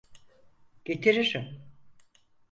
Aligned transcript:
Getiririm. 0.85 1.63